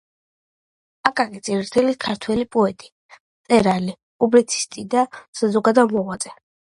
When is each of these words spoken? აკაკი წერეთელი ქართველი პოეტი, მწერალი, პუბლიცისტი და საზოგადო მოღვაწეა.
აკაკი 1.09 1.41
წერეთელი 1.49 1.93
ქართველი 2.05 2.47
პოეტი, 2.57 2.89
მწერალი, 3.19 3.95
პუბლიცისტი 4.25 4.87
და 4.95 5.05
საზოგადო 5.43 5.85
მოღვაწეა. 5.93 6.35